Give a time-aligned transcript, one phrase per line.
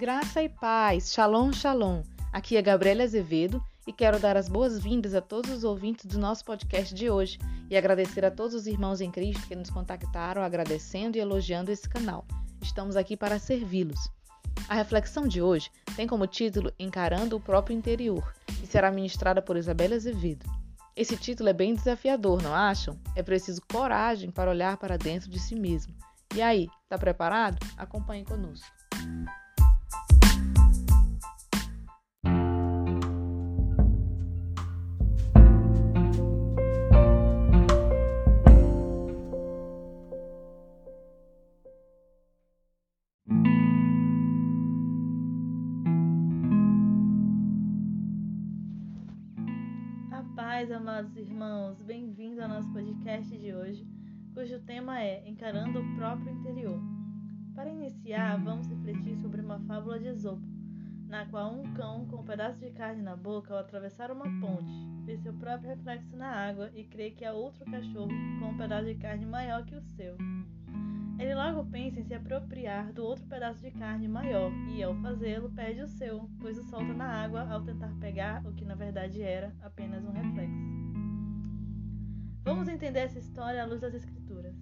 [0.00, 2.02] Graça e paz, shalom, shalom.
[2.32, 6.42] Aqui é Gabriela Azevedo e quero dar as boas-vindas a todos os ouvintes do nosso
[6.42, 7.38] podcast de hoje
[7.68, 11.86] e agradecer a todos os irmãos em Cristo que nos contactaram agradecendo e elogiando esse
[11.86, 12.24] canal.
[12.62, 14.10] Estamos aqui para servi-los.
[14.70, 19.58] A reflexão de hoje tem como título Encarando o próprio interior e será ministrada por
[19.58, 20.46] Isabela Azevedo.
[20.96, 22.98] Esse título é bem desafiador, não acham?
[23.14, 25.94] É preciso coragem para olhar para dentro de si mesmo.
[26.34, 27.58] E aí, está preparado?
[27.76, 28.66] Acompanhe conosco.
[50.60, 53.88] Paz, amados irmãos, bem-vindos ao nosso podcast de hoje,
[54.34, 56.78] cujo tema é Encarando o próprio interior.
[57.54, 60.46] Para iniciar, vamos refletir sobre uma fábula de Esopo,
[61.08, 64.70] na qual um cão com um pedaço de carne na boca, ao atravessar uma ponte,
[65.06, 68.84] vê seu próprio reflexo na água e crê que há outro cachorro com um pedaço
[68.84, 70.14] de carne maior que o seu.
[71.20, 75.50] Ele logo pensa em se apropriar do outro pedaço de carne maior e, ao fazê-lo,
[75.50, 79.20] perde o seu, pois o solta na água ao tentar pegar o que na verdade
[79.20, 80.56] era apenas um reflexo.
[82.42, 84.56] Vamos entender essa história à luz das Escrituras.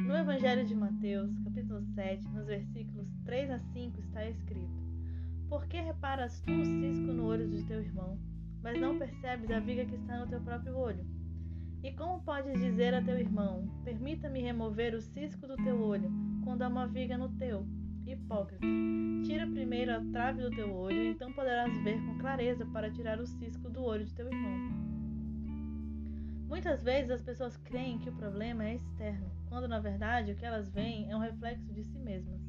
[0.00, 4.72] No Evangelho de Mateus, capítulo 7, nos versículos 3 a 5, está escrito:
[5.50, 8.18] Por que reparas tu o cisco no olho de teu irmão,
[8.62, 11.04] mas não percebes a viga que está no teu próprio olho?
[11.82, 16.10] E como podes dizer a teu irmão: Permita-me remover o cisco do teu olho,
[16.42, 17.64] quando há uma viga no teu?
[18.06, 18.66] Hipócrita,
[19.24, 23.26] tira primeiro a trave do teu olho, então poderás ver com clareza para tirar o
[23.26, 24.88] cisco do olho de teu irmão.
[26.48, 30.46] Muitas vezes as pessoas creem que o problema é externo, quando na verdade o que
[30.46, 32.40] elas veem é um reflexo de si mesmas.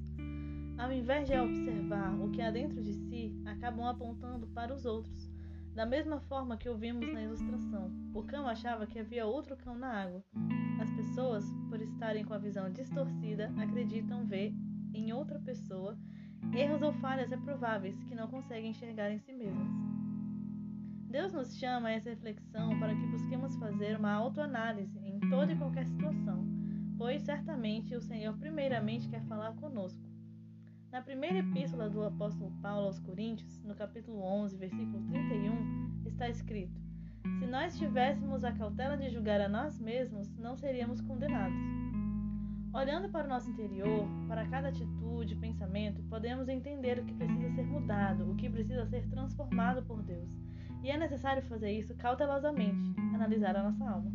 [0.77, 5.28] Ao invés de observar o que há dentro de si, acabam apontando para os outros
[5.79, 10.03] da mesma forma que ouvimos na ilustração, o cão achava que havia outro cão na
[10.03, 10.21] água.
[10.77, 14.53] As pessoas, por estarem com a visão distorcida, acreditam ver
[14.93, 15.97] em outra pessoa
[16.53, 19.69] erros ou falhas reprováveis que não conseguem enxergar em si mesmas.
[21.09, 25.57] Deus nos chama a essa reflexão para que busquemos fazer uma autoanálise em toda e
[25.57, 26.45] qualquer situação,
[26.97, 30.09] pois certamente o Senhor primeiramente quer falar conosco
[30.91, 36.81] na primeira epístola do apóstolo Paulo aos Coríntios, no capítulo 11, versículo 31, está escrito:
[37.39, 41.57] Se nós tivéssemos a cautela de julgar a nós mesmos, não seríamos condenados.
[42.73, 47.65] Olhando para o nosso interior, para cada atitude pensamento, podemos entender o que precisa ser
[47.65, 50.29] mudado, o que precisa ser transformado por Deus.
[50.83, 54.11] E é necessário fazer isso cautelosamente, analisar a nossa alma.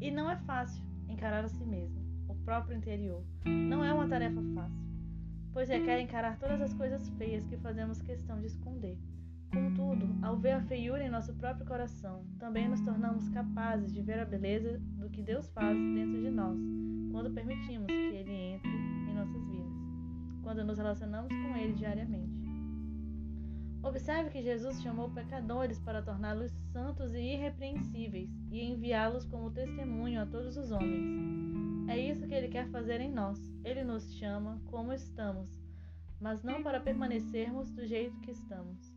[0.00, 3.24] E não é fácil encarar a si mesmo, o próprio interior.
[3.44, 4.89] Não é uma tarefa fácil
[5.52, 8.98] pois requer encarar todas as coisas feias que fazemos questão de esconder.
[9.52, 14.20] Contudo, ao ver a feiura em nosso próprio coração, também nos tornamos capazes de ver
[14.20, 16.56] a beleza do que Deus faz dentro de nós,
[17.10, 19.72] quando permitimos que Ele entre em nossas vidas,
[20.44, 22.40] quando nos relacionamos com Ele diariamente.
[23.82, 30.26] Observe que Jesus chamou pecadores para torná-los santos e irrepreensíveis e enviá-los como testemunho a
[30.26, 31.69] todos os homens.
[31.88, 33.38] É isso que ele quer fazer em nós.
[33.64, 35.60] Ele nos chama como estamos,
[36.20, 38.94] mas não para permanecermos do jeito que estamos.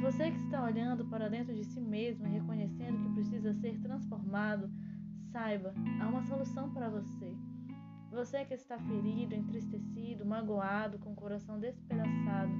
[0.00, 4.70] Você que está olhando para dentro de si mesmo e reconhecendo que precisa ser transformado,
[5.32, 7.36] saiba, há uma solução para você.
[8.10, 12.52] Você que está ferido, entristecido, magoado, com o coração despedaçado,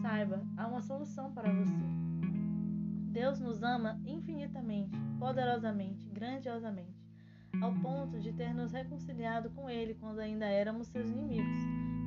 [0.00, 1.84] saiba, há uma solução para você.
[3.12, 7.05] Deus nos ama infinitamente, poderosamente, grandiosamente
[7.62, 11.56] ao ponto de ter nos reconciliado com Ele quando ainda éramos seus inimigos,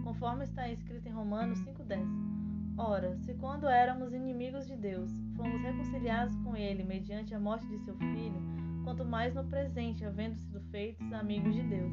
[0.04, 2.40] conforme está escrito em Romanos 5,10.
[2.78, 7.80] Ora, se quando éramos inimigos de Deus, fomos reconciliados com Ele mediante a morte de
[7.80, 8.42] seu Filho,
[8.84, 11.92] quanto mais no presente, havendo sido feitos amigos de Deus,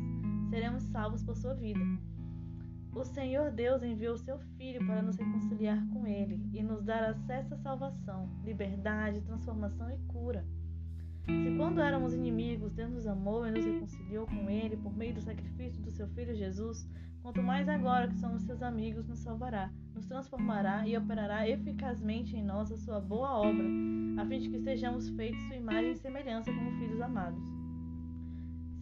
[0.48, 1.80] seremos salvos por sua vida.
[2.94, 7.52] O Senhor Deus enviou seu Filho para nos reconciliar com Ele e nos dar acesso
[7.52, 10.46] à salvação, liberdade, transformação e cura.
[11.26, 15.20] Se quando éramos inimigos, Deus nos amou e nos reconciliou com Ele por meio do
[15.20, 16.88] sacrifício do seu Filho Jesus,
[17.20, 22.44] quanto mais agora que somos seus amigos, nos salvará, nos transformará e operará eficazmente em
[22.44, 23.64] nós a sua boa obra,
[24.18, 27.42] a fim de que sejamos feitos sua imagem e semelhança como filhos amados.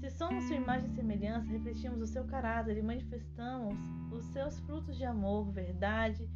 [0.00, 3.78] Se somos sua imagem e semelhança, refletimos o seu caráter e manifestamos
[4.12, 6.28] os seus frutos de amor, verdade,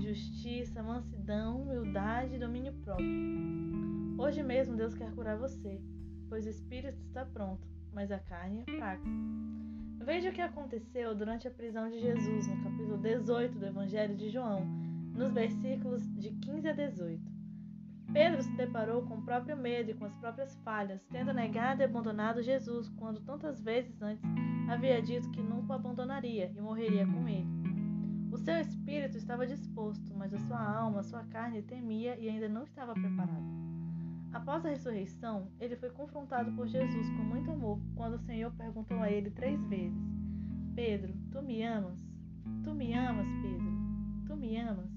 [0.00, 3.06] justiça, mansidão, humildade e domínio próprio.
[4.18, 5.80] Hoje mesmo Deus quer curar você,
[6.28, 9.02] pois o espírito está pronto, mas a carne é fraca.
[10.04, 14.30] Veja o que aconteceu durante a prisão de Jesus, no capítulo 18 do Evangelho de
[14.30, 14.64] João,
[15.14, 17.32] nos versículos de 15 a 18.
[18.12, 21.84] Pedro se deparou com o próprio medo e com as próprias falhas, tendo negado e
[21.84, 24.24] abandonado Jesus quando tantas vezes antes
[24.68, 27.61] havia dito que nunca o abandonaria e morreria com ele.
[28.42, 32.64] Seu espírito estava disposto, mas a sua alma, a sua carne temia e ainda não
[32.64, 33.46] estava preparada.
[34.32, 39.00] Após a ressurreição, ele foi confrontado por Jesus com muito amor quando o Senhor perguntou
[39.00, 39.96] a ele três vezes:
[40.74, 42.04] Pedro, tu me amas?
[42.64, 43.72] Tu me amas, Pedro?
[44.26, 44.90] Tu me amas?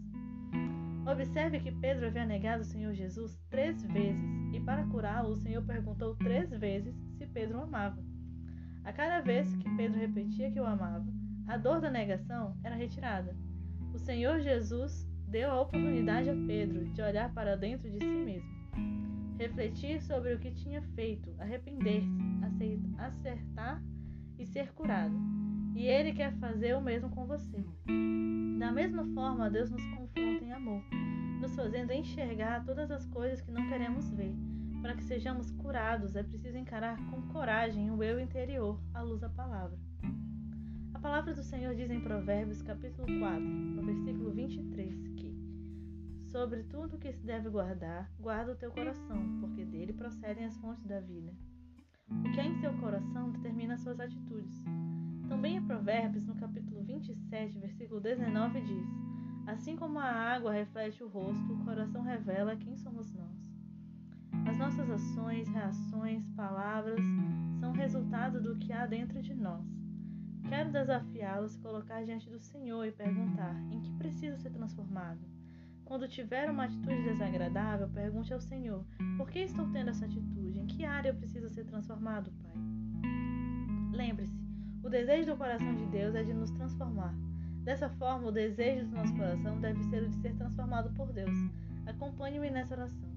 [1.05, 5.63] Observe que Pedro havia negado o Senhor Jesus três vezes, e para curá-lo, o Senhor
[5.63, 8.03] perguntou três vezes se Pedro o amava.
[8.83, 11.05] A cada vez que Pedro repetia que o amava,
[11.47, 13.35] a dor da negação era retirada.
[13.93, 18.49] O Senhor Jesus deu a oportunidade a Pedro de olhar para dentro de si mesmo,
[19.37, 22.25] refletir sobre o que tinha feito, arrepender-se,
[22.97, 23.81] acertar
[24.37, 25.15] e ser curado.
[25.75, 27.63] E Ele quer fazer o mesmo com você.
[28.59, 30.81] Da mesma forma, Deus nos confronta em amor,
[31.41, 34.33] nos fazendo enxergar todas as coisas que não queremos ver.
[34.81, 39.29] Para que sejamos curados, é preciso encarar com coragem o eu interior, à luz da
[39.29, 39.77] palavra.
[41.05, 45.37] Palavra do Senhor diz em Provérbios, capítulo 4, no versículo 23, que
[46.23, 50.83] Sobre tudo que se deve guardar, guarda o teu coração, porque dele procedem as fontes
[50.83, 51.31] da vida.
[52.09, 54.65] O que é em seu coração determina suas atitudes.
[55.29, 58.87] Também em Provérbios, no capítulo 27, versículo 19, diz:
[59.45, 63.53] Assim como a água reflete o rosto, o coração revela quem somos nós.
[64.47, 66.99] As nossas ações, reações, palavras
[67.59, 69.74] são resultado do que há dentro de nós.
[70.47, 75.19] Quero desafiá-lo a se colocar diante do Senhor e perguntar: em que preciso ser transformado?
[75.85, 78.83] Quando tiver uma atitude desagradável, pergunte ao Senhor:
[79.17, 80.59] por que estou tendo essa atitude?
[80.59, 82.53] Em que área eu preciso ser transformado, Pai?
[83.91, 84.37] Lembre-se,
[84.83, 87.13] o desejo do coração de Deus é de nos transformar.
[87.63, 91.35] Dessa forma, o desejo do nosso coração deve ser o de ser transformado por Deus.
[91.87, 93.09] Acompanhe-me nessa oração.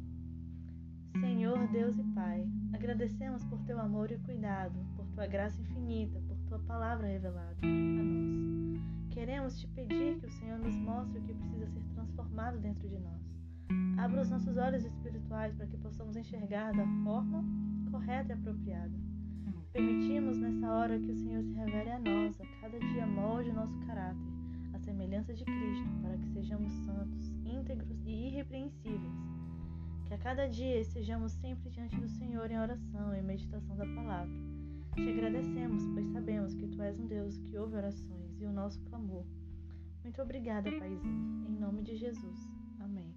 [1.20, 6.37] Senhor Deus e Pai, agradecemos por teu amor e cuidado, por tua graça infinita, por
[6.48, 8.80] tua palavra revelada a nós.
[9.10, 12.98] Queremos te pedir que o Senhor nos mostre o que precisa ser transformado dentro de
[12.98, 13.20] nós.
[13.98, 17.44] Abra os nossos olhos espirituais para que possamos enxergar da forma
[17.90, 18.92] correta e apropriada.
[19.72, 23.54] Permitimos nessa hora que o Senhor se revele a nós, a cada dia molde o
[23.54, 24.22] nosso caráter,
[24.72, 29.12] a semelhança de Cristo, para que sejamos santos, íntegros e irrepreensíveis.
[30.06, 34.57] Que a cada dia estejamos sempre diante do Senhor em oração e meditação da palavra.
[34.98, 38.80] Te agradecemos, pois sabemos que Tu és um Deus que ouve orações e o nosso
[38.82, 39.24] clamor.
[40.02, 41.46] Muito obrigada, Paizinho.
[41.48, 42.38] Em nome de Jesus.
[42.80, 43.14] Amém.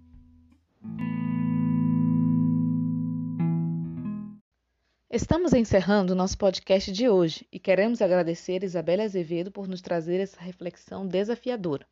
[5.10, 10.20] Estamos encerrando o nosso podcast de hoje e queremos agradecer Isabela Azevedo por nos trazer
[10.20, 11.86] essa reflexão desafiadora.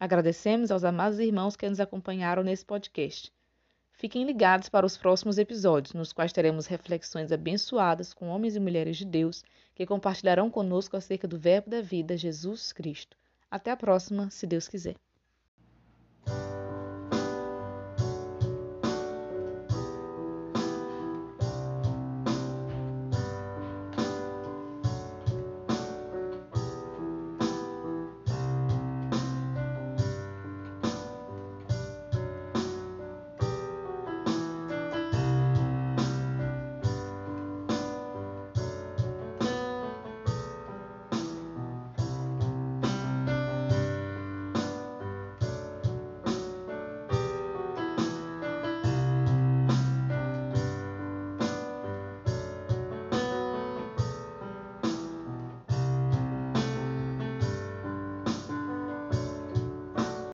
[0.00, 3.32] Agradecemos aos amados irmãos que nos acompanharam nesse podcast.
[3.98, 8.96] Fiquem ligados para os próximos episódios, nos quais teremos reflexões abençoadas com homens e mulheres
[8.96, 9.42] de Deus
[9.74, 13.16] que compartilharão conosco acerca do Verbo da vida, Jesus Cristo.
[13.50, 14.94] Até a próxima, se Deus quiser.